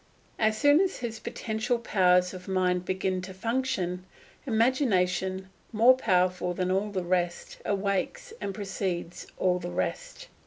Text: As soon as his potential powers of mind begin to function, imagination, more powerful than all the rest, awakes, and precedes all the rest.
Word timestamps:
As 0.39 0.57
soon 0.57 0.79
as 0.79 0.97
his 0.97 1.19
potential 1.19 1.77
powers 1.77 2.33
of 2.33 2.47
mind 2.47 2.85
begin 2.85 3.21
to 3.21 3.35
function, 3.35 4.03
imagination, 4.47 5.49
more 5.71 5.95
powerful 5.95 6.55
than 6.55 6.71
all 6.71 6.89
the 6.89 7.03
rest, 7.03 7.59
awakes, 7.65 8.33
and 8.41 8.51
precedes 8.51 9.27
all 9.37 9.59
the 9.59 9.69
rest. 9.69 10.27